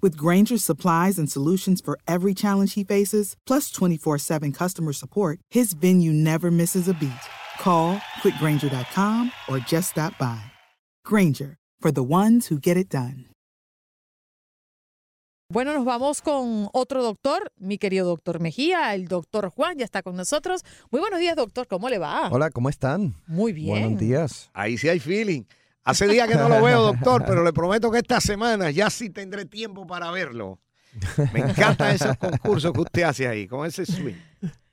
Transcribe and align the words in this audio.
With 0.00 0.16
Granger's 0.16 0.62
supplies 0.62 1.18
and 1.18 1.28
solutions 1.28 1.80
for 1.80 1.98
every 2.06 2.32
challenge 2.32 2.74
he 2.74 2.84
faces, 2.84 3.34
plus 3.46 3.68
24 3.70 4.18
7 4.18 4.52
customer 4.52 4.92
support, 4.92 5.40
his 5.50 5.74
venue 5.74 6.12
never 6.12 6.52
misses 6.52 6.86
a 6.86 6.94
beat. 6.94 7.10
Call 7.58 7.96
quickgranger.com 8.22 9.32
or 9.48 9.58
just 9.58 9.90
stop 9.90 10.16
by. 10.16 10.52
Granger, 11.04 11.56
for 11.80 11.90
the 11.90 12.04
ones 12.04 12.46
who 12.46 12.58
get 12.60 12.76
it 12.76 12.88
done. 12.88 13.26
Bueno, 15.50 15.72
nos 15.72 15.86
vamos 15.86 16.20
con 16.20 16.68
otro 16.74 17.02
doctor, 17.02 17.50
mi 17.58 17.78
querido 17.78 18.04
doctor 18.04 18.38
Mejía, 18.38 18.94
el 18.94 19.08
doctor 19.08 19.48
Juan, 19.48 19.78
ya 19.78 19.84
está 19.86 20.02
con 20.02 20.14
nosotros. 20.14 20.62
Muy 20.90 21.00
buenos 21.00 21.18
días, 21.20 21.34
doctor, 21.36 21.66
¿cómo 21.66 21.88
le 21.88 21.96
va? 21.96 22.28
Hola, 22.30 22.50
¿cómo 22.50 22.68
están? 22.68 23.14
Muy 23.26 23.52
bien. 23.52 23.80
Buenos 23.80 23.98
días. 23.98 24.50
Ahí 24.52 24.76
sí 24.76 24.90
hay 24.90 25.00
feeling. 25.00 25.44
Hace 25.84 26.06
días 26.06 26.28
que 26.28 26.34
no 26.34 26.48
lo 26.48 26.62
veo, 26.62 26.82
doctor, 26.82 27.24
pero 27.26 27.42
le 27.42 27.52
prometo 27.54 27.90
que 27.90 27.98
esta 27.98 28.20
semana 28.20 28.70
ya 28.70 28.90
sí 28.90 29.10
tendré 29.10 29.44
tiempo 29.44 29.86
para 29.86 30.10
verlo. 30.10 30.60
Me 31.32 31.40
encantan 31.40 31.94
esos 31.94 32.16
concursos 32.16 32.72
que 32.72 32.80
usted 32.80 33.02
hace 33.02 33.28
ahí, 33.28 33.46
con 33.46 33.66
ese 33.66 33.86
swing. 33.86 34.14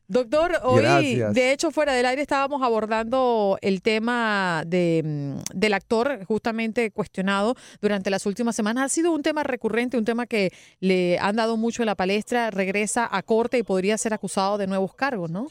Doctor, 0.07 0.59
hoy, 0.63 0.83
Gracias. 0.83 1.33
de 1.33 1.51
hecho, 1.51 1.71
fuera 1.71 1.91
del 1.93 2.05
aire 2.05 2.21
estábamos 2.21 2.61
abordando 2.61 3.57
el 3.61 3.81
tema 3.81 4.63
de, 4.67 5.01
mm, 5.03 5.57
del 5.57 5.73
actor 5.73 6.23
justamente 6.25 6.91
cuestionado 6.91 7.55
durante 7.81 8.11
las 8.11 8.27
últimas 8.27 8.55
semanas. 8.55 8.85
Ha 8.85 8.89
sido 8.89 9.11
un 9.11 9.23
tema 9.23 9.41
recurrente, 9.43 9.97
un 9.97 10.05
tema 10.05 10.27
que 10.27 10.51
le 10.79 11.17
han 11.17 11.35
dado 11.35 11.57
mucho 11.57 11.81
en 11.81 11.87
la 11.87 11.95
palestra. 11.95 12.51
Regresa 12.51 13.09
a 13.11 13.23
corte 13.23 13.57
y 13.57 13.63
podría 13.63 13.97
ser 13.97 14.13
acusado 14.13 14.59
de 14.59 14.67
nuevos 14.67 14.93
cargos, 14.93 15.31
¿no? 15.31 15.47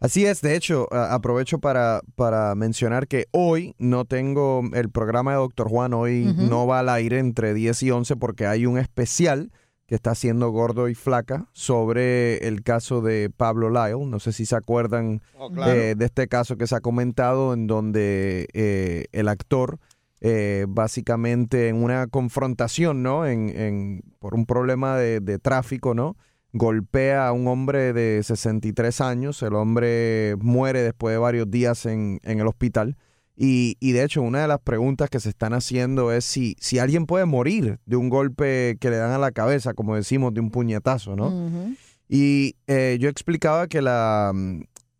Así 0.00 0.26
es, 0.26 0.42
de 0.42 0.54
hecho, 0.54 0.92
aprovecho 0.92 1.60
para, 1.60 2.02
para 2.14 2.54
mencionar 2.54 3.06
que 3.08 3.26
hoy 3.30 3.74
no 3.78 4.04
tengo 4.04 4.62
el 4.74 4.90
programa 4.90 5.30
de 5.32 5.38
Doctor 5.38 5.68
Juan, 5.68 5.94
hoy 5.94 6.24
no 6.48 6.66
va 6.66 6.80
al 6.80 6.88
aire 6.90 7.18
entre 7.18 7.54
10 7.54 7.82
y 7.84 7.90
11 7.90 8.16
porque 8.16 8.46
hay 8.46 8.66
un 8.66 8.76
especial 8.76 9.50
que 9.86 9.94
está 9.94 10.10
haciendo 10.10 10.50
Gordo 10.50 10.88
y 10.88 10.94
Flaca 10.94 11.46
sobre 11.52 12.46
el 12.48 12.62
caso 12.62 13.00
de 13.02 13.30
Pablo 13.34 13.70
Lyle. 13.70 14.06
No 14.06 14.18
sé 14.18 14.32
si 14.32 14.44
se 14.46 14.56
acuerdan 14.56 15.22
Oh, 15.38 15.50
claro. 15.50 15.72
eh, 15.72 15.94
de 15.94 16.04
este 16.04 16.26
caso 16.28 16.56
que 16.56 16.66
se 16.66 16.74
ha 16.74 16.80
comentado 16.80 17.52
en 17.54 17.66
donde 17.66 18.48
eh, 18.52 19.06
el 19.12 19.28
actor 19.28 19.78
eh, 20.20 20.64
básicamente 20.68 21.68
en 21.68 21.82
una 21.82 22.06
confrontación, 22.06 23.02
¿no? 23.02 23.26
En, 23.26 23.48
en- 23.50 24.02
por 24.18 24.34
un 24.34 24.46
problema 24.46 24.96
de, 24.96 25.20
de 25.20 25.38
tráfico, 25.38 25.92
¿no? 25.94 26.16
Golpea 26.56 27.26
a 27.26 27.32
un 27.32 27.48
hombre 27.48 27.92
de 27.92 28.22
63 28.22 29.00
años, 29.00 29.42
el 29.42 29.54
hombre 29.54 30.36
muere 30.38 30.82
después 30.82 31.12
de 31.12 31.18
varios 31.18 31.50
días 31.50 31.84
en, 31.84 32.20
en 32.22 32.38
el 32.38 32.46
hospital. 32.46 32.96
Y, 33.36 33.76
y 33.80 33.90
de 33.90 34.04
hecho, 34.04 34.22
una 34.22 34.42
de 34.42 34.46
las 34.46 34.60
preguntas 34.60 35.10
que 35.10 35.18
se 35.18 35.30
están 35.30 35.52
haciendo 35.52 36.12
es 36.12 36.24
si, 36.24 36.54
si 36.60 36.78
alguien 36.78 37.06
puede 37.06 37.24
morir 37.24 37.80
de 37.86 37.96
un 37.96 38.08
golpe 38.08 38.76
que 38.78 38.90
le 38.90 38.96
dan 38.96 39.10
a 39.10 39.18
la 39.18 39.32
cabeza, 39.32 39.74
como 39.74 39.96
decimos, 39.96 40.32
de 40.32 40.40
un 40.40 40.50
puñetazo, 40.50 41.16
¿no? 41.16 41.74
Y 42.08 42.54
eh, 42.68 42.98
yo 43.00 43.08
explicaba 43.08 43.66
que 43.66 43.82
la, 43.82 44.32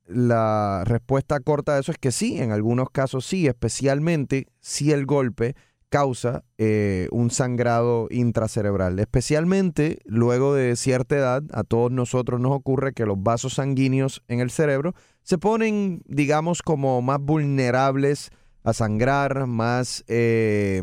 la 0.09 0.83
respuesta 0.85 1.39
corta 1.39 1.77
a 1.77 1.79
eso 1.79 1.93
es 1.93 1.99
que 1.99 2.11
sí, 2.11 2.39
en 2.39 2.51
algunos 2.51 2.91
casos 2.91 3.25
sí, 3.25 3.47
especialmente 3.47 4.49
si 4.59 4.91
el 4.91 5.07
golpe 5.07 5.55
causa 5.95 6.43
eh, 6.59 7.07
un 7.13 7.31
sangrado 7.31 8.09
intracerebral. 8.11 8.99
Especialmente 8.99 10.01
luego 10.07 10.53
de 10.53 10.75
cierta 10.75 11.15
edad, 11.15 11.45
a 11.53 11.63
todos 11.63 11.93
nosotros 11.93 12.41
nos 12.41 12.51
ocurre 12.51 12.95
que 12.95 13.07
los 13.07 13.23
vasos 13.23 13.55
sanguíneos 13.55 14.21
en 14.27 14.41
el 14.41 14.51
cerebro 14.51 14.95
se 15.23 15.39
ponen, 15.39 16.03
digamos, 16.07 16.63
como 16.63 17.01
más 17.01 17.21
vulnerables 17.21 18.31
a 18.65 18.73
sangrar, 18.73 19.47
más... 19.47 20.03
eh, 20.09 20.83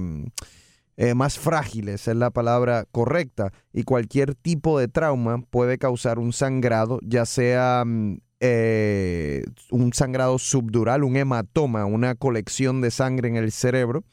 eh, 0.96 1.14
más 1.16 1.40
frágiles 1.40 2.08
es 2.08 2.16
la 2.16 2.30
palabra 2.30 2.86
correcta 2.92 3.52
y 3.74 3.84
cualquier 3.84 4.36
tipo 4.36 4.80
de 4.80 4.88
trauma 4.88 5.42
puede 5.50 5.78
causar 5.78 6.20
un 6.20 6.32
sangrado, 6.32 7.00
ya 7.02 7.26
sea 7.26 7.84
mm, 7.86 8.20
eh, 8.40 9.44
un 9.72 9.94
sangrado 9.94 10.38
subdural, 10.38 11.04
un 11.04 11.18
hematoma, 11.18 11.86
una 11.86 12.16
colección 12.16 12.82
de 12.82 12.92
sangre 12.92 13.30
en 13.30 13.36
el 13.36 13.52
cerebro 13.52 14.04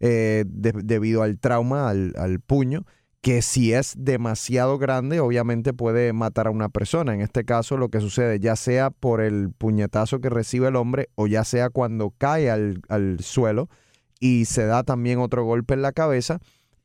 eh, 0.00 0.44
de- 0.46 0.72
debido 0.84 1.22
al 1.22 1.38
trauma, 1.38 1.88
al, 1.88 2.14
al 2.18 2.40
puño, 2.40 2.84
que 3.20 3.42
si 3.42 3.72
es 3.72 3.94
demasiado 3.98 4.78
grande, 4.78 5.18
obviamente 5.20 5.72
puede 5.74 6.12
matar 6.12 6.46
a 6.46 6.50
una 6.50 6.68
persona. 6.68 7.14
En 7.14 7.20
este 7.20 7.44
caso, 7.44 7.76
lo 7.76 7.88
que 7.88 8.00
sucede, 8.00 8.38
ya 8.38 8.54
sea 8.56 8.90
por 8.90 9.20
el 9.20 9.50
puñetazo 9.56 10.20
que 10.20 10.30
recibe 10.30 10.68
el 10.68 10.76
hombre 10.76 11.08
o 11.16 11.26
ya 11.26 11.42
sea 11.44 11.68
cuando 11.70 12.14
cae 12.16 12.48
al, 12.50 12.80
al 12.88 13.18
suelo 13.20 13.68
y 14.20 14.44
se 14.44 14.66
da 14.66 14.84
también 14.84 15.18
otro 15.18 15.44
golpe 15.44 15.74
en 15.74 15.82
la 15.82 15.92
cabeza, 15.92 16.38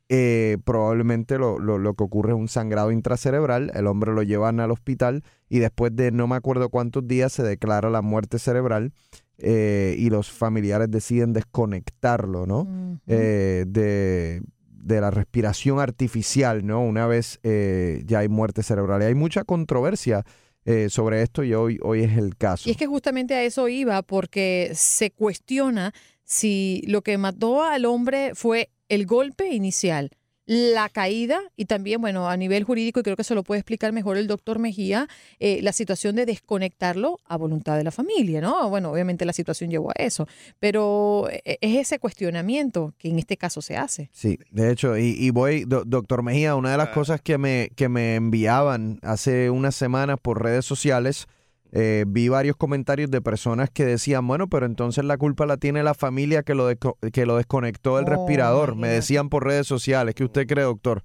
eh, 0.08 0.58
probablemente 0.64 1.38
lo, 1.38 1.58
lo- 1.58 1.78
lo 1.78 1.94
que 1.94 2.04
ocurre 2.04 2.32
es 2.32 2.36
un 2.38 2.48
sangrado 2.48 2.90
intracerebral, 2.92 3.70
el 3.74 3.86
hombre 3.86 4.12
lo 4.12 4.22
llevan 4.22 4.60
al 4.60 4.70
hospital 4.70 5.22
y 5.48 5.60
después 5.60 5.94
de 5.96 6.10
no 6.12 6.26
me 6.26 6.36
acuerdo 6.36 6.68
cuántos 6.68 7.06
días 7.08 7.32
se 7.32 7.42
declara 7.42 7.90
la 7.90 8.02
muerte 8.02 8.38
cerebral 8.38 8.92
eh, 9.38 9.96
y 9.98 10.10
los 10.10 10.30
familiares 10.30 10.90
deciden 10.90 11.32
desconectarlo, 11.32 12.46
¿no? 12.46 13.00
Eh, 13.06 13.64
de, 13.66 14.42
de 14.84 15.00
la 15.00 15.10
respiración 15.10 15.80
artificial, 15.80 16.64
¿no? 16.64 16.82
Una 16.82 17.06
vez 17.06 17.40
eh, 17.42 18.02
ya 18.06 18.20
hay 18.20 18.28
muerte 18.28 18.62
cerebral. 18.62 19.02
Y 19.02 19.06
hay 19.06 19.14
mucha 19.14 19.44
controversia 19.44 20.24
eh, 20.66 20.88
sobre 20.90 21.22
esto 21.22 21.42
y 21.42 21.54
hoy, 21.54 21.78
hoy 21.82 22.02
es 22.02 22.16
el 22.16 22.36
caso. 22.36 22.68
Y 22.68 22.72
es 22.72 22.76
que 22.76 22.86
justamente 22.86 23.34
a 23.34 23.42
eso 23.42 23.68
iba, 23.68 24.02
porque 24.02 24.72
se 24.74 25.10
cuestiona 25.10 25.92
si 26.22 26.82
lo 26.86 27.02
que 27.02 27.18
mató 27.18 27.62
al 27.62 27.84
hombre 27.84 28.34
fue 28.34 28.70
el 28.88 29.06
golpe 29.06 29.48
inicial, 29.52 30.10
la 30.46 30.88
caída 30.90 31.40
y 31.56 31.64
también, 31.64 32.00
bueno, 32.00 32.28
a 32.28 32.36
nivel 32.36 32.64
jurídico, 32.64 33.00
y 33.00 33.02
creo 33.02 33.16
que 33.16 33.22
eso 33.22 33.34
lo 33.34 33.44
puede 33.44 33.60
explicar 33.60 33.92
mejor 33.92 34.18
el 34.18 34.26
doctor 34.26 34.58
Mejía, 34.58 35.08
eh, 35.40 35.60
la 35.62 35.72
situación 35.72 36.16
de 36.16 36.26
desconectarlo 36.26 37.18
a 37.26 37.36
voluntad 37.36 37.76
de 37.78 37.84
la 37.84 37.90
familia, 37.90 38.40
¿no? 38.42 38.68
Bueno, 38.68 38.90
obviamente 38.90 39.24
la 39.24 39.32
situación 39.32 39.70
llevó 39.70 39.90
a 39.90 39.94
eso, 40.02 40.28
pero 40.60 41.28
eh, 41.30 41.56
es 41.60 41.76
ese 41.76 41.98
cuestionamiento 41.98 42.92
que 42.98 43.08
en 43.08 43.18
este 43.18 43.36
caso 43.36 43.62
se 43.62 43.76
hace. 43.76 44.10
Sí, 44.12 44.38
de 44.50 44.70
hecho, 44.70 44.98
y, 44.98 45.16
y 45.18 45.30
voy, 45.30 45.64
do- 45.64 45.84
doctor 45.84 46.22
Mejía, 46.22 46.56
una 46.56 46.72
de 46.72 46.76
las 46.78 46.88
cosas 46.90 47.20
que 47.22 47.38
me, 47.38 47.70
que 47.74 47.88
me 47.88 48.16
enviaban 48.16 48.98
hace 49.02 49.48
unas 49.50 49.74
semanas 49.74 50.18
por 50.20 50.42
redes 50.42 50.64
sociales, 50.66 51.26
eh, 51.76 52.04
vi 52.06 52.28
varios 52.28 52.56
comentarios 52.56 53.10
de 53.10 53.20
personas 53.20 53.68
que 53.68 53.84
decían, 53.84 54.26
bueno, 54.26 54.48
pero 54.48 54.64
entonces 54.64 55.04
la 55.04 55.18
culpa 55.18 55.44
la 55.44 55.56
tiene 55.56 55.82
la 55.82 55.92
familia 55.94 56.44
que 56.44 56.54
lo, 56.54 56.68
que 57.12 57.26
lo 57.26 57.36
desconectó 57.36 57.96
del 57.96 58.06
Oh, 58.06 58.10
respirador. 58.10 58.76
Me 58.76 58.88
decían 58.88 59.28
por 59.28 59.44
redes 59.44 59.66
sociales. 59.66 60.14
¿Qué 60.14 60.22
usted 60.24 60.46
cree, 60.46 60.64
doctor? 60.64 61.02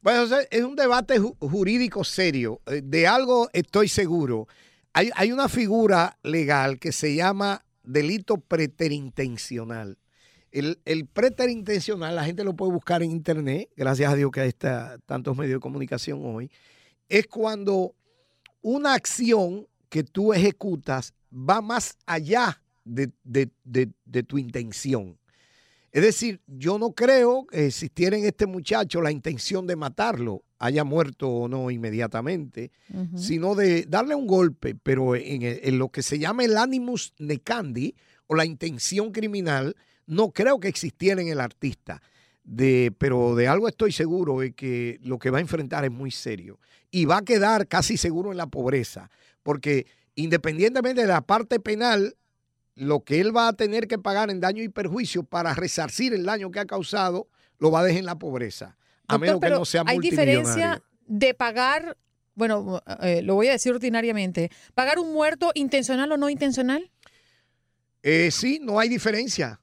Bueno, 0.00 0.24
es 0.50 0.62
un 0.64 0.76
debate 0.76 1.20
ju- 1.20 1.36
jurídico 1.40 2.04
serio. 2.04 2.60
Eh, 2.66 2.80
De 2.84 3.06
algo 3.06 3.50
estoy 3.52 3.88
seguro. 3.88 4.46
Hay, 4.92 5.10
hay 5.14 5.32
una 5.32 5.48
figura 5.48 6.16
legal 6.22 6.78
que 6.78 6.92
se 6.92 7.14
llama 7.14 7.64
delito 7.82 8.38
preterintencional. 8.38 9.98
El, 10.52 10.80
el 10.84 11.06
preterintencional, 11.06 12.16
la 12.16 12.24
gente 12.24 12.42
lo 12.44 12.54
puede 12.54 12.72
buscar 12.72 13.02
en 13.02 13.10
internet, 13.12 13.68
gracias 13.76 14.12
a 14.12 14.16
Dios 14.16 14.30
que 14.32 14.40
hay 14.40 14.48
esta- 14.48 14.98
tantos 15.06 15.36
medios 15.36 15.54
de 15.58 15.60
comunicación 15.60 16.20
hoy, 16.24 16.50
es 17.08 17.26
cuando 17.28 17.94
una 18.62 18.94
acción 18.94 19.66
que 19.90 20.02
tú 20.04 20.32
ejecutas 20.32 21.12
va 21.30 21.60
más 21.60 21.96
allá 22.06 22.62
de, 22.84 23.10
de- 23.24 23.50
de- 23.64 23.90
de 24.06 24.22
tu 24.22 24.38
intención. 24.38 25.18
Es 25.92 26.02
decir, 26.02 26.40
yo 26.46 26.78
no 26.78 26.92
creo 26.92 27.46
que 27.46 27.66
existiera 27.66 28.16
en 28.16 28.24
este 28.24 28.46
muchacho 28.46 29.02
la 29.02 29.10
intención 29.10 29.66
de 29.66 29.74
matarlo, 29.76 30.44
haya 30.60 30.84
muerto 30.84 31.28
o 31.28 31.48
no 31.48 31.70
inmediatamente, 31.70 32.70
sino 33.18 33.54
de 33.56 33.82
darle 33.88 34.14
un 34.14 34.26
golpe, 34.28 34.74
pero 34.76 35.16
en, 35.16 35.42
en 35.42 35.78
lo 35.78 35.88
que 35.88 36.02
se 36.02 36.18
llama 36.18 36.44
el 36.44 36.56
animus 36.56 37.12
necandi 37.18 37.94
o 38.28 38.36
la 38.36 38.44
intención 38.44 39.10
criminal, 39.10 39.74
no 40.06 40.30
creo 40.30 40.60
que 40.60 40.68
existiera 40.68 41.20
en 41.20 41.28
el 41.28 41.40
artista. 41.40 42.00
De, 42.42 42.92
pero 42.98 43.34
de 43.36 43.48
algo 43.48 43.68
estoy 43.68 43.92
seguro 43.92 44.42
es 44.42 44.54
que 44.54 44.98
lo 45.02 45.18
que 45.18 45.30
va 45.30 45.38
a 45.38 45.42
enfrentar 45.42 45.84
es 45.84 45.90
muy 45.90 46.10
serio 46.10 46.58
y 46.90 47.04
va 47.04 47.18
a 47.18 47.22
quedar 47.22 47.68
casi 47.68 47.96
seguro 47.96 48.32
en 48.32 48.38
la 48.38 48.46
pobreza, 48.46 49.10
porque 49.42 49.86
independientemente 50.14 51.02
de 51.02 51.06
la 51.06 51.20
parte 51.20 51.60
penal, 51.60 52.16
lo 52.74 53.04
que 53.04 53.20
él 53.20 53.36
va 53.36 53.48
a 53.48 53.52
tener 53.52 53.86
que 53.86 53.98
pagar 53.98 54.30
en 54.30 54.40
daño 54.40 54.62
y 54.62 54.68
perjuicio 54.68 55.22
para 55.22 55.54
resarcir 55.54 56.14
el 56.14 56.24
daño 56.24 56.50
que 56.50 56.60
ha 56.60 56.66
causado, 56.66 57.28
lo 57.58 57.70
va 57.70 57.80
a 57.80 57.84
dejar 57.84 58.00
en 58.00 58.06
la 58.06 58.18
pobreza, 58.18 58.76
a 59.06 59.14
Doctor, 59.14 59.20
menos 59.20 59.40
que 59.40 59.50
no 59.50 59.64
sea 59.64 59.84
hay 59.86 59.98
diferencia 59.98 60.82
de 61.06 61.34
pagar, 61.34 61.96
bueno, 62.34 62.82
eh, 63.02 63.22
lo 63.22 63.34
voy 63.34 63.48
a 63.48 63.52
decir 63.52 63.72
ordinariamente, 63.72 64.50
pagar 64.74 64.98
un 64.98 65.12
muerto 65.12 65.50
intencional 65.54 66.10
o 66.12 66.16
no 66.16 66.30
intencional. 66.30 66.90
Eh, 68.02 68.30
sí, 68.30 68.60
no 68.62 68.78
hay 68.78 68.88
diferencia. 68.88 69.60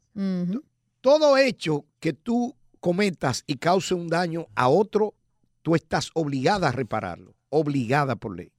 Todo 1.01 1.37
hecho 1.37 1.85
que 1.99 2.13
tú 2.13 2.56
cometas 2.87 3.43
y 3.47 3.57
cause 3.57 3.93
un 3.93 4.07
daño 4.07 4.47
a 4.55 4.69
otro, 4.69 5.13
tú 5.61 5.75
estás 5.75 6.09
obligada 6.13 6.69
a 6.69 6.71
repararlo, 6.71 7.35
obligada 7.49 8.15
por 8.15 8.33
ley. 8.37 8.49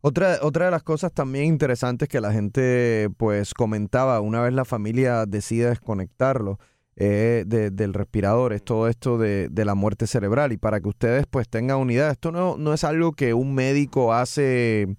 Otra, 0.00 0.38
otra 0.42 0.64
de 0.64 0.70
las 0.72 0.82
cosas 0.82 1.12
también 1.12 1.44
interesantes 1.44 2.08
que 2.08 2.20
la 2.20 2.32
gente 2.32 3.08
pues 3.18 3.54
comentaba 3.54 4.18
una 4.20 4.42
vez 4.42 4.52
la 4.52 4.64
familia 4.64 5.24
decide 5.26 5.68
desconectarlo 5.68 6.58
eh, 6.96 7.44
de- 7.46 7.70
del 7.70 7.94
respirador 7.94 8.52
es 8.52 8.64
todo 8.64 8.88
esto 8.88 9.18
de, 9.18 9.48
de 9.48 9.64
la 9.64 9.76
muerte 9.76 10.08
cerebral 10.08 10.50
y 10.52 10.56
para 10.56 10.80
que 10.80 10.88
ustedes 10.88 11.26
pues 11.30 11.48
tengan 11.48 11.76
unidad, 11.78 12.10
esto 12.10 12.32
no, 12.32 12.56
no 12.56 12.74
es 12.74 12.82
algo 12.82 13.12
que 13.12 13.34
un 13.34 13.54
médico 13.54 14.12
hace 14.12 14.96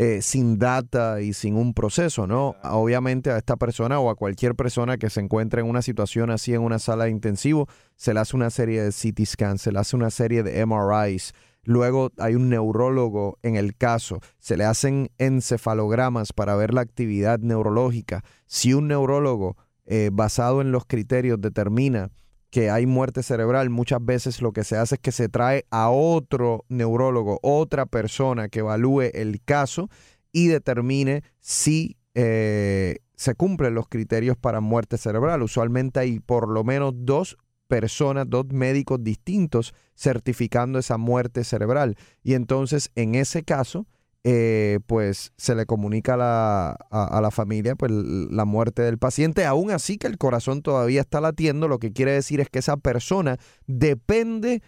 eh, 0.00 0.22
sin 0.22 0.60
data 0.60 1.20
y 1.20 1.32
sin 1.32 1.56
un 1.56 1.74
proceso, 1.74 2.28
¿no? 2.28 2.54
Obviamente 2.62 3.32
a 3.32 3.36
esta 3.36 3.56
persona 3.56 3.98
o 3.98 4.10
a 4.10 4.14
cualquier 4.14 4.54
persona 4.54 4.96
que 4.96 5.10
se 5.10 5.18
encuentre 5.18 5.60
en 5.60 5.66
una 5.66 5.82
situación 5.82 6.30
así 6.30 6.54
en 6.54 6.62
una 6.62 6.78
sala 6.78 7.06
de 7.06 7.10
intensivo, 7.10 7.66
se 7.96 8.14
le 8.14 8.20
hace 8.20 8.36
una 8.36 8.50
serie 8.50 8.80
de 8.80 8.90
CT 8.90 9.24
scans, 9.26 9.60
se 9.60 9.72
le 9.72 9.80
hace 9.80 9.96
una 9.96 10.10
serie 10.10 10.44
de 10.44 10.64
MRIs, 10.64 11.34
Luego 11.64 12.12
hay 12.16 12.36
un 12.36 12.48
neurólogo 12.48 13.38
en 13.42 13.56
el 13.56 13.76
caso. 13.76 14.20
Se 14.38 14.56
le 14.56 14.64
hacen 14.64 15.10
encefalogramas 15.18 16.32
para 16.32 16.54
ver 16.54 16.72
la 16.72 16.80
actividad 16.80 17.40
neurológica. 17.40 18.24
Si 18.46 18.72
un 18.72 18.86
neurólogo, 18.86 19.56
eh, 19.84 20.10
basado 20.12 20.62
en 20.62 20.70
los 20.70 20.86
criterios, 20.86 21.40
determina 21.40 22.10
que 22.50 22.70
hay 22.70 22.86
muerte 22.86 23.22
cerebral, 23.22 23.70
muchas 23.70 24.04
veces 24.04 24.40
lo 24.40 24.52
que 24.52 24.64
se 24.64 24.76
hace 24.76 24.96
es 24.96 25.00
que 25.00 25.12
se 25.12 25.28
trae 25.28 25.66
a 25.70 25.90
otro 25.90 26.64
neurólogo, 26.68 27.38
otra 27.42 27.86
persona 27.86 28.48
que 28.48 28.60
evalúe 28.60 29.10
el 29.12 29.42
caso 29.44 29.90
y 30.32 30.48
determine 30.48 31.22
si 31.40 31.96
eh, 32.14 32.98
se 33.16 33.34
cumplen 33.34 33.74
los 33.74 33.88
criterios 33.88 34.36
para 34.36 34.60
muerte 34.60 34.96
cerebral. 34.96 35.42
Usualmente 35.42 36.00
hay 36.00 36.20
por 36.20 36.48
lo 36.48 36.64
menos 36.64 36.94
dos 36.96 37.36
personas, 37.66 38.26
dos 38.28 38.46
médicos 38.50 39.02
distintos 39.02 39.74
certificando 39.94 40.78
esa 40.78 40.96
muerte 40.96 41.44
cerebral. 41.44 41.96
Y 42.22 42.34
entonces, 42.34 42.90
en 42.94 43.14
ese 43.14 43.42
caso, 43.42 43.86
eh, 44.24 44.80
pues 44.86 45.32
se 45.36 45.54
le 45.54 45.64
comunica 45.66 46.14
a 46.14 46.16
la, 46.16 46.70
a- 46.90 47.18
a 47.18 47.20
la 47.20 47.30
familia 47.30 47.76
pues, 47.76 47.90
la 47.92 48.44
muerte 48.44 48.82
del 48.82 48.98
paciente, 48.98 49.44
aún 49.46 49.70
así 49.70 49.96
que 49.96 50.06
el 50.06 50.18
corazón 50.18 50.60
todavía 50.62 51.00
está 51.00 51.20
latiendo, 51.20 51.68
lo 51.68 51.78
que 51.78 51.92
quiere 51.92 52.12
decir 52.12 52.40
es 52.40 52.48
que 52.50 52.58
esa 52.58 52.76
persona 52.76 53.38
depende 53.66 54.62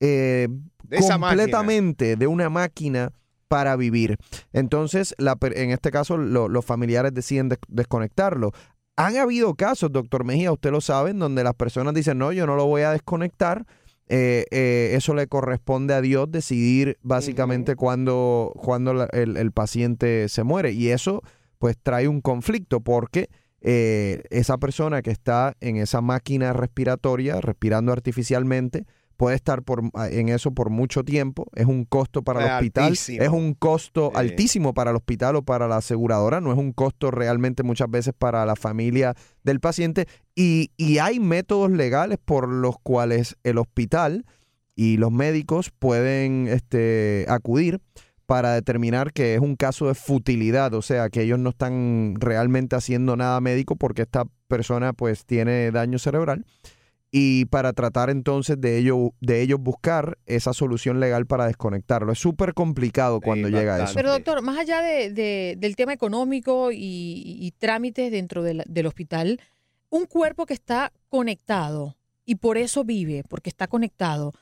eh, 0.00 0.48
De 0.84 0.96
esa 0.98 1.18
máquina. 1.18 1.42
completamente 1.42 2.16
de 2.16 2.26
una 2.26 2.48
máquina 2.50 3.12
para 3.48 3.76
vivir. 3.76 4.16
Entonces, 4.52 5.14
la 5.18 5.36
en 5.40 5.70
este 5.70 5.90
caso, 5.90 6.16
lo- 6.16 6.48
los 6.48 6.64
familiares 6.64 7.14
deciden 7.14 7.48
des- 7.48 7.58
desconectarlo. 7.68 8.52
Han 8.96 9.16
habido 9.18 9.54
casos, 9.54 9.92
doctor 9.92 10.24
Mejía, 10.24 10.50
usted 10.52 10.70
lo 10.72 10.80
sabe, 10.80 11.10
en 11.10 11.18
donde 11.18 11.44
las 11.44 11.54
personas 11.54 11.94
dicen, 11.94 12.18
no, 12.18 12.32
yo 12.32 12.46
no 12.46 12.56
lo 12.56 12.66
voy 12.66 12.82
a 12.82 12.90
desconectar. 12.92 13.66
Eh, 14.08 14.44
eh, 14.52 14.92
eso 14.94 15.14
le 15.14 15.26
corresponde 15.26 15.92
a 15.94 16.00
Dios 16.00 16.30
decidir 16.30 16.96
básicamente 17.02 17.74
cuándo 17.74 18.52
cuando 18.56 18.94
la- 18.94 19.08
el, 19.12 19.36
el 19.36 19.50
paciente 19.52 20.28
se 20.28 20.44
muere. 20.44 20.72
Y 20.72 20.88
eso 20.90 21.22
pues 21.58 21.76
trae 21.82 22.06
un 22.06 22.20
conflicto 22.20 22.80
porque 22.80 23.28
eh, 23.62 24.22
esa 24.30 24.58
persona 24.58 25.02
que 25.02 25.10
está 25.10 25.56
en 25.60 25.76
esa 25.76 26.00
máquina 26.02 26.52
respiratoria, 26.52 27.40
respirando 27.40 27.90
artificialmente, 27.92 28.84
puede 29.16 29.36
estar 29.36 29.62
por, 29.62 29.82
en 30.10 30.28
eso 30.28 30.50
por 30.52 30.70
mucho 30.70 31.02
tiempo. 31.04 31.46
Es 31.54 31.66
un 31.66 31.84
costo 31.84 32.22
para 32.22 32.40
el 32.44 32.52
hospital. 32.52 32.84
altísimo. 32.84 33.22
Es 33.22 33.28
un 33.30 33.54
costo 33.54 34.10
Sí. 34.12 34.18
altísimo 34.20 34.74
para 34.74 34.90
el 34.90 34.96
hospital 34.96 35.36
o 35.36 35.42
para 35.42 35.66
la 35.68 35.78
aseguradora. 35.78 36.40
No 36.40 36.52
es 36.52 36.58
un 36.58 36.72
costo 36.72 37.10
realmente 37.10 37.62
muchas 37.62 37.90
veces 37.90 38.14
para 38.16 38.44
la 38.46 38.56
familia 38.56 39.14
del 39.42 39.60
paciente. 39.60 40.06
Y, 40.34 40.70
y 40.76 40.98
hay 40.98 41.18
métodos 41.20 41.70
legales 41.70 42.18
por 42.24 42.48
los 42.48 42.76
cuales 42.82 43.36
el 43.42 43.58
hospital 43.58 44.24
y 44.74 44.98
los 44.98 45.10
médicos 45.10 45.70
pueden 45.78 46.46
este, 46.48 47.24
acudir 47.28 47.80
para 48.26 48.52
determinar 48.54 49.12
que 49.12 49.34
es 49.34 49.40
un 49.40 49.54
caso 49.54 49.86
de 49.86 49.94
futilidad, 49.94 50.74
o 50.74 50.82
sea, 50.82 51.08
que 51.10 51.22
ellos 51.22 51.38
no 51.38 51.50
están 51.50 52.14
realmente 52.18 52.74
haciendo 52.74 53.16
nada 53.16 53.40
médico 53.40 53.76
porque 53.76 54.02
esta 54.02 54.24
persona 54.48 54.92
pues 54.92 55.24
tiene 55.24 55.70
daño 55.70 55.98
cerebral 56.00 56.44
y 57.12 57.44
para 57.46 57.72
tratar 57.72 58.10
entonces 58.10 58.60
de 58.60 58.78
ello 58.78 59.12
de 59.20 59.40
ellos 59.40 59.60
buscar 59.60 60.18
esa 60.26 60.52
solución 60.52 61.00
legal 61.00 61.26
para 61.26 61.46
desconectarlo. 61.46 62.12
Es 62.12 62.18
súper 62.18 62.52
complicado 62.52 63.20
cuando 63.20 63.48
llega 63.48 63.76
a 63.76 63.84
eso. 63.84 63.94
Pero 63.94 64.10
doctor, 64.12 64.42
más 64.42 64.58
allá 64.58 64.82
de- 64.82 65.10
de- 65.12 65.54
del 65.58 65.76
tema 65.76 65.92
económico 65.92 66.72
y, 66.72 66.76
y 67.40 67.52
trámites 67.58 68.10
dentro 68.10 68.42
del, 68.42 68.62
del 68.66 68.86
hospital, 68.86 69.40
un 69.88 70.06
cuerpo 70.06 70.46
que 70.46 70.54
está 70.54 70.92
conectado 71.08 71.96
y 72.24 72.34
por 72.36 72.58
eso 72.58 72.84
vive, 72.84 73.22
porque 73.28 73.50
está 73.50 73.66
conectado, 73.68 74.32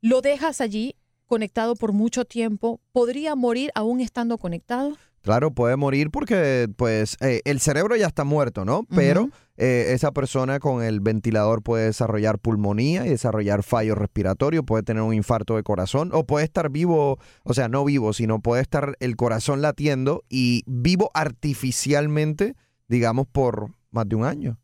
lo 0.00 0.20
dejas 0.22 0.60
allí 0.60 0.94
conectado 1.26 1.74
por 1.74 1.92
mucho 1.92 2.24
tiempo, 2.24 2.80
¿podría 2.92 3.34
morir 3.34 3.70
aún 3.74 4.00
estando 4.00 4.38
conectado? 4.38 4.96
Claro, 5.22 5.50
puede 5.50 5.74
morir 5.76 6.10
porque 6.12 6.68
pues 6.76 7.16
eh, 7.20 7.40
el 7.44 7.58
cerebro 7.58 7.96
ya 7.96 8.06
está 8.06 8.22
muerto, 8.22 8.64
¿no? 8.64 8.84
Pero 8.94 9.28
eh, 9.56 9.86
esa 9.92 10.12
persona 10.12 10.60
con 10.60 10.84
el 10.84 11.00
ventilador 11.00 11.62
puede 11.64 11.86
desarrollar 11.86 12.38
pulmonía 12.38 13.04
y 13.06 13.08
desarrollar 13.10 13.64
fallo 13.64 13.96
respiratorio, 13.96 14.62
puede 14.62 14.84
tener 14.84 15.02
un 15.02 15.14
infarto 15.14 15.56
de 15.56 15.64
corazón 15.64 16.10
o 16.12 16.24
puede 16.26 16.44
estar 16.44 16.70
vivo, 16.70 17.18
o 17.42 17.54
sea, 17.54 17.68
no 17.68 17.84
vivo, 17.84 18.12
sino 18.12 18.38
puede 18.40 18.62
estar 18.62 18.96
el 19.00 19.16
corazón 19.16 19.62
latiendo 19.62 20.22
y 20.28 20.62
vivo 20.66 21.10
artificialmente, 21.12 22.54
digamos, 22.88 23.26
por 23.26 23.70
más 23.90 24.08
de 24.08 24.16
un 24.16 24.24
año. 24.24 24.58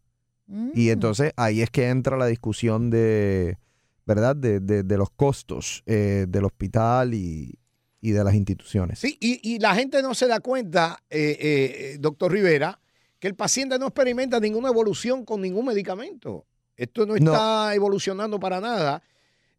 Y 0.74 0.90
entonces 0.90 1.32
ahí 1.36 1.62
es 1.62 1.70
que 1.70 1.88
entra 1.88 2.16
la 2.16 2.26
discusión 2.26 2.90
de, 2.90 3.58
¿verdad? 4.06 4.36
De, 4.36 4.60
de- 4.60 4.82
de 4.82 4.96
los 4.98 5.10
costos 5.10 5.82
eh, 5.86 6.26
del 6.28 6.44
hospital 6.44 7.14
y, 7.14 7.58
y 8.02 8.10
de 8.10 8.22
las 8.24 8.34
instituciones. 8.34 8.98
Sí, 8.98 9.16
y, 9.20 9.40
y 9.54 9.58
la 9.60 9.74
gente 9.74 10.02
no 10.02 10.12
se 10.14 10.26
da 10.26 10.40
cuenta, 10.40 11.02
eh, 11.08 11.38
eh, 11.40 11.96
doctor 11.98 12.30
Rivera, 12.32 12.78
que 13.18 13.28
el 13.28 13.34
paciente 13.36 13.78
no 13.78 13.86
experimenta 13.86 14.38
ninguna 14.40 14.68
evolución 14.68 15.24
con 15.24 15.40
ningún 15.40 15.64
medicamento. 15.66 16.44
Esto 16.76 17.06
no 17.06 17.14
No. 17.16 17.32
está 17.32 17.74
evolucionando 17.74 18.38
para 18.40 18.60
nada. 18.60 19.02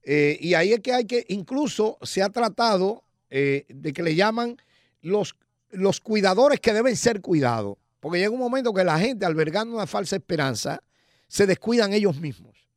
Eh, 0.03 0.37
y 0.41 0.53
ahí 0.55 0.73
es 0.73 0.81
que 0.81 0.91
hay 0.93 1.05
que, 1.05 1.25
incluso 1.29 1.97
se 2.01 2.21
ha 2.21 2.29
tratado 2.29 3.03
eh, 3.29 3.65
de 3.69 3.93
que 3.93 4.03
le 4.03 4.13
llaman 4.15 4.57
los, 5.01 5.35
los 5.71 6.01
cuidadores 6.01 6.59
que 6.59 6.73
deben 6.73 6.97
ser 6.97 7.21
cuidados. 7.21 7.77
Porque 8.01 8.19
llega 8.19 8.31
un 8.31 8.39
momento 8.39 8.73
que 8.73 8.83
la 8.83 8.99
gente, 8.99 9.25
albergando 9.25 9.73
una 9.73 9.87
falsa 9.87 10.17
esperanza, 10.17 10.83
se 11.29 11.47
descuidan 11.47 11.93
ellos 11.93 12.19
mismos. 12.19 12.67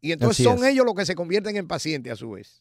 Y 0.00 0.10
entonces 0.10 0.44
Así 0.44 0.56
son 0.56 0.64
es. 0.66 0.72
ellos 0.72 0.84
los 0.84 0.96
que 0.96 1.06
se 1.06 1.14
convierten 1.14 1.56
en 1.56 1.68
pacientes 1.68 2.12
a 2.12 2.16
su 2.16 2.32
vez. 2.32 2.60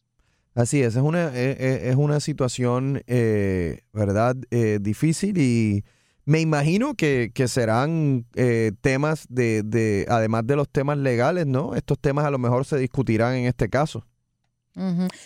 Así 0.54 0.82
es, 0.82 0.96
es 0.96 1.02
una, 1.02 1.28
eh, 1.28 1.56
eh, 1.60 1.80
es 1.90 1.96
una 1.96 2.20
situación, 2.20 3.04
eh, 3.08 3.82
¿verdad? 3.94 4.36
Eh, 4.52 4.80
difícil 4.82 5.38
y 5.38 5.86
me 6.26 6.40
imagino 6.40 6.96
que, 6.96 7.32
que 7.34 7.48
serán 7.48 8.26
eh, 8.36 8.72
temas 8.82 9.26
de, 9.30 9.64
de, 9.64 10.06
además 10.10 10.46
de 10.46 10.56
los 10.56 10.70
temas 10.70 10.98
legales, 10.98 11.48
¿no? 11.48 11.76
Estos 11.76 12.00
temas 12.00 12.26
a 12.26 12.32
lo 12.32 12.38
mejor 12.38 12.66
se 12.66 12.78
discutirán 12.78 13.36
en 13.36 13.46
este 13.46 13.70
caso. 13.70 14.06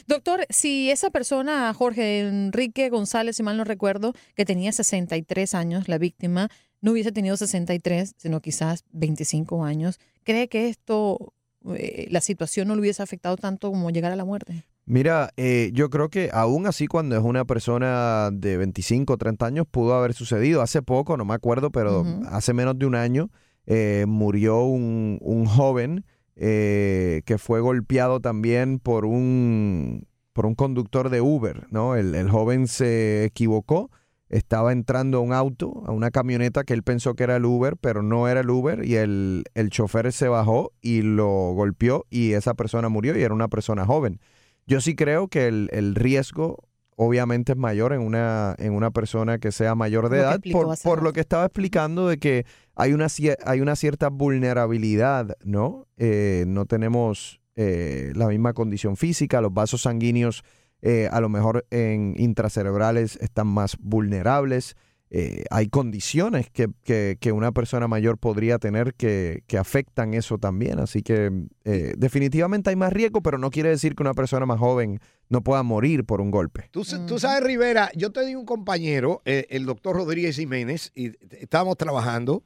Doctor, 0.07 0.47
si 0.49 0.89
esa 0.89 1.11
persona, 1.11 1.71
Jorge 1.73 2.21
Enrique 2.21 2.89
González, 2.89 3.35
si 3.35 3.43
mal 3.43 3.57
no 3.57 3.63
recuerdo, 3.63 4.13
que 4.35 4.43
tenía 4.43 4.71
63 4.71 5.53
años, 5.53 5.87
la 5.87 5.99
víctima, 5.99 6.49
no 6.81 6.91
hubiese 6.91 7.11
tenido 7.11 7.37
63, 7.37 8.15
sino 8.17 8.41
quizás 8.41 8.83
25 8.91 9.63
años, 9.63 9.99
¿cree 10.23 10.47
que 10.47 10.67
esto, 10.69 11.33
eh, 11.75 12.07
la 12.09 12.21
situación 12.21 12.67
no 12.67 12.75
le 12.75 12.81
hubiese 12.81 13.03
afectado 13.03 13.37
tanto 13.37 13.69
como 13.69 13.91
llegar 13.91 14.11
a 14.11 14.15
la 14.15 14.25
muerte? 14.25 14.65
Mira, 14.87 15.31
eh, 15.35 15.71
yo 15.73 15.89
creo 15.89 16.09
que 16.09 16.29
aún 16.31 16.67
así 16.67 16.85
cuando 16.85 17.15
es 17.15 17.23
una 17.23 17.43
persona 17.43 18.29
de 18.31 18.57
25 18.57 19.13
o 19.13 19.17
30 19.17 19.45
años 19.45 19.65
pudo 19.69 19.95
haber 19.95 20.13
sucedido. 20.13 20.61
Hace 20.61 20.83
poco, 20.83 21.17
no 21.17 21.25
me 21.25 21.33
acuerdo, 21.33 21.71
pero 21.71 22.05
hace 22.29 22.53
menos 22.53 22.77
de 22.77 22.85
un 22.85 22.93
año 22.93 23.31
eh, 23.65 24.05
murió 24.07 24.63
un, 24.63 25.17
un 25.21 25.45
joven 25.47 26.05
eh, 26.35 27.23
que 27.25 27.39
fue 27.39 27.61
golpeado 27.61 28.19
también 28.19 28.77
por 28.77 29.05
un, 29.05 30.05
por 30.33 30.45
un 30.45 30.53
conductor 30.53 31.09
de 31.09 31.19
Uber, 31.21 31.65
¿no? 31.71 31.95
El, 31.95 32.13
el 32.13 32.29
joven 32.29 32.67
se 32.67 33.25
equivocó, 33.25 33.89
estaba 34.29 34.71
entrando 34.71 35.17
a 35.17 35.21
un 35.21 35.33
auto, 35.33 35.83
a 35.87 35.93
una 35.93 36.11
camioneta 36.11 36.63
que 36.63 36.73
él 36.73 36.83
pensó 36.83 37.15
que 37.15 37.23
era 37.23 37.37
el 37.37 37.45
Uber, 37.45 37.75
pero 37.77 38.03
no 38.03 38.27
era 38.27 38.41
el 38.41 38.49
Uber 38.51 38.85
y 38.85 38.97
el, 38.97 39.45
el 39.55 39.69
chofer 39.71 40.11
se 40.13 40.27
bajó 40.27 40.73
y 40.79 41.01
lo 41.01 41.53
golpeó 41.53 42.05
y 42.11 42.33
esa 42.33 42.53
persona 42.53 42.89
murió 42.89 43.17
y 43.17 43.23
era 43.23 43.33
una 43.33 43.47
persona 43.47 43.83
joven. 43.85 44.19
Yo 44.67 44.81
sí 44.81 44.95
creo 44.95 45.27
que 45.27 45.47
el, 45.47 45.69
el 45.71 45.95
riesgo 45.95 46.63
obviamente 46.95 47.51
es 47.53 47.57
mayor 47.57 47.93
en 47.93 48.01
una, 48.01 48.55
en 48.57 48.73
una 48.73 48.91
persona 48.91 49.37
que 49.37 49.51
sea 49.51 49.75
mayor 49.75 50.09
de 50.09 50.17
Lo 50.17 50.23
edad 50.23 50.41
por, 50.51 50.77
por 50.81 51.03
lo 51.03 51.13
que 51.13 51.19
estaba 51.19 51.45
explicando 51.45 52.07
de 52.07 52.17
que 52.17 52.45
hay 52.75 52.93
una, 52.93 53.07
hay 53.45 53.61
una 53.61 53.75
cierta 53.75 54.09
vulnerabilidad, 54.09 55.37
¿no? 55.43 55.87
Eh, 55.97 56.45
no 56.47 56.65
tenemos 56.65 57.41
eh, 57.55 58.13
la 58.15 58.27
misma 58.27 58.53
condición 58.53 58.97
física, 58.97 59.41
los 59.41 59.53
vasos 59.53 59.83
sanguíneos 59.83 60.43
eh, 60.81 61.09
a 61.11 61.19
lo 61.19 61.29
mejor 61.29 61.65
en 61.71 62.13
intracerebrales 62.17 63.17
están 63.21 63.47
más 63.47 63.77
vulnerables. 63.79 64.75
Eh, 65.17 65.45
hay 65.49 65.67
condiciones 65.69 66.49
que, 66.49 66.67
que- 66.83 67.15
que 67.21 67.31
una 67.31 67.53
persona 67.53 67.87
mayor 67.87 68.17
podría 68.17 68.57
tener 68.59 68.93
que, 68.95 69.43
que 69.47 69.57
afectan 69.57 70.13
eso 70.13 70.37
también. 70.39 70.77
Así 70.79 71.03
que 71.03 71.31
eh, 71.63 71.93
definitivamente 71.97 72.69
hay 72.69 72.75
más 72.75 72.91
riesgo, 72.91 73.21
pero 73.21 73.37
no 73.37 73.49
quiere 73.49 73.69
decir 73.69 73.95
que 73.95 74.03
una 74.03 74.13
persona 74.13 74.45
más 74.45 74.59
joven 74.59 74.99
no 75.29 75.39
pueda 75.41 75.63
morir 75.63 76.03
por 76.03 76.19
un 76.19 76.31
golpe. 76.31 76.67
Tú, 76.71 76.83
sa- 76.83 77.05
tú 77.05 77.17
sabes, 77.17 77.41
Rivera, 77.43 77.89
yo 77.95 78.11
tenía 78.11 78.37
un 78.37 78.45
compañero, 78.45 79.21
eh, 79.23 79.45
el 79.51 79.65
doctor 79.65 79.95
Rodríguez 79.95 80.35
Jiménez, 80.35 80.91
y 80.95 81.11
estábamos 81.39 81.77
trabajando, 81.77 82.43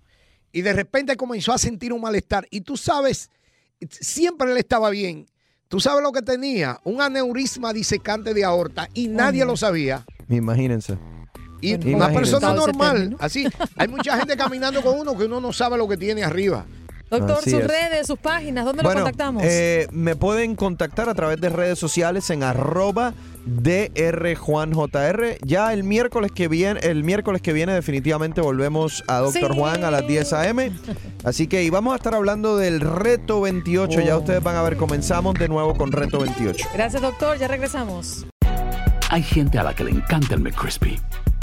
y 0.52 0.62
de 0.62 0.74
repente 0.74 1.16
comenzó 1.16 1.54
a 1.54 1.58
sentir 1.58 1.92
un 1.92 2.02
malestar. 2.02 2.46
Y 2.52 2.62
tú 2.62 2.78
sabes, 2.78 3.32
siempre 3.90 4.52
él 4.52 4.58
estaba 4.58 4.92
bien. 4.92 5.26
Tú 5.70 5.80
sabes 5.80 6.04
lo 6.04 6.12
que 6.12 6.22
tenía, 6.22 6.80
un 6.84 7.02
aneurisma 7.02 7.74
disecante 7.74 8.36
de 8.36 8.44
aorta, 8.44 8.90
y 8.94 9.08
nadie 9.08 9.44
lo 9.44 9.58
sabía. 9.58 10.06
Imagínense. 10.30 10.98
Y 11.62 11.72
Bueno, 11.76 11.84
una 11.86 11.92
imagínate. 12.06 12.14
persona 12.20 12.54
normal, 12.54 13.16
así. 13.20 13.48
Hay 13.76 13.88
mucha 13.88 14.18
gente 14.18 14.36
caminando 14.38 14.82
con 14.82 15.00
uno 15.00 15.18
que 15.18 15.26
uno 15.26 15.40
no 15.42 15.52
sabe 15.54 15.78
lo 15.78 15.88
que 15.88 15.98
tiene 15.98 16.24
arriba. 16.24 16.66
Doctor, 17.10 17.38
Así 17.40 17.50
sus 17.50 17.62
es. 17.62 17.68
redes, 17.68 18.06
sus 18.06 18.20
páginas, 18.20 18.66
¿dónde 18.66 18.84
Bueno, 18.84 19.00
lo 19.00 19.06
contactamos? 19.08 19.42
eh, 19.44 19.88
me 19.92 20.16
pueden 20.16 20.56
contactar 20.56 21.10
a 21.10 21.16
través 21.16 21.42
de 21.42 21.50
redes 21.50 21.80
sociales 21.80 22.30
en 22.30 22.44
arroba 22.44 23.16
drjuanjr. 23.48 25.38
Ya 25.44 25.74
el 25.74 25.84
miércoles 25.84 26.32
que 26.32 26.48
viene, 26.48 26.80
el 26.82 27.04
miércoles 27.04 27.42
que 27.42 27.52
viene 27.52 27.74
definitivamente 27.74 28.42
volvemos 28.42 29.04
a 29.08 29.18
Doctor 29.20 29.52
Sí. 29.54 29.58
Juan 29.60 29.84
a 29.84 29.90
las 29.92 30.06
10 30.08 30.34
a.m. 30.34 30.72
Así 31.24 31.48
que 31.48 31.64
y 31.64 31.72
vamos 31.72 31.94
a 31.94 31.96
estar 31.96 32.14
hablando 32.14 32.58
del 32.58 32.80
reto 32.82 33.42
28. 33.42 34.02
Ya 34.02 34.16
Oh. 34.16 34.20
ustedes 34.20 34.44
van 34.44 34.56
a 34.56 34.62
ver, 34.62 34.78
comenzamos 34.78 35.34
de 35.36 35.48
nuevo 35.48 35.76
con 35.76 35.92
reto 35.92 36.20
28. 36.20 36.68
Gracias, 36.76 37.02
doctor. 37.02 37.38
Ya 37.40 37.48
regresamos. 37.48 38.26
Hay 39.10 39.24
gente 39.24 39.58
a 39.58 39.64
la 39.64 39.74
que 39.74 39.84
le 39.84 39.92
encanta 39.92 40.36
el 40.36 40.42
McCrispy 40.42 41.00